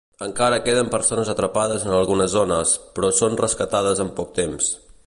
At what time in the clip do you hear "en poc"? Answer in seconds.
4.09-4.39